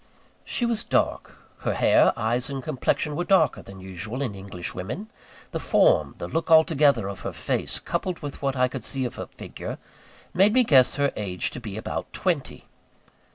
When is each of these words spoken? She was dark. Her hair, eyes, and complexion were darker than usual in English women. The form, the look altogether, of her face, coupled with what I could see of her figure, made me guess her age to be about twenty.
She 0.43 0.65
was 0.65 0.83
dark. 0.83 1.37
Her 1.59 1.75
hair, 1.75 2.11
eyes, 2.17 2.49
and 2.49 2.63
complexion 2.63 3.15
were 3.15 3.23
darker 3.23 3.61
than 3.61 3.79
usual 3.79 4.23
in 4.23 4.33
English 4.33 4.73
women. 4.73 5.11
The 5.51 5.59
form, 5.59 6.15
the 6.17 6.27
look 6.27 6.49
altogether, 6.49 7.07
of 7.07 7.19
her 7.19 7.31
face, 7.33 7.77
coupled 7.77 8.17
with 8.17 8.41
what 8.41 8.55
I 8.55 8.67
could 8.67 8.83
see 8.83 9.05
of 9.05 9.13
her 9.13 9.27
figure, 9.27 9.77
made 10.33 10.53
me 10.53 10.63
guess 10.63 10.95
her 10.95 11.13
age 11.15 11.51
to 11.51 11.59
be 11.59 11.77
about 11.77 12.11
twenty. 12.13 12.65